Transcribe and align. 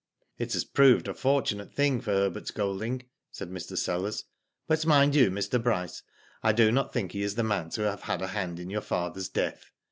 "It 0.39 0.53
has 0.53 0.65
proved 0.65 1.07
a 1.07 1.13
fortunate 1.13 1.75
thing 1.75 2.01
for 2.01 2.09
Herbert 2.09 2.51
Golding," 2.55 3.03
said 3.29 3.51
Mr. 3.51 3.77
Sellers;" 3.77 4.23
but 4.67 4.83
mind 4.83 5.13
you, 5.13 5.29
Mr. 5.29 5.61
Bryce, 5.61 6.01
I 6.41 6.53
do 6.53 6.71
not 6.71 6.91
think 6.91 7.11
he 7.11 7.21
is 7.21 7.35
the 7.35 7.43
man 7.43 7.69
to 7.69 7.81
have 7.83 8.01
had 8.01 8.23
a 8.23 8.27
hand 8.29 8.59
in 8.59 8.71
your 8.71 8.81
father's 8.81 9.29
death. 9.29 9.69